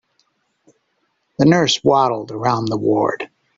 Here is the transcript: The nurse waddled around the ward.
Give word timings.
The 1.37 1.45
nurse 1.45 1.79
waddled 1.83 2.31
around 2.31 2.65
the 2.69 2.75
ward. 2.77 3.29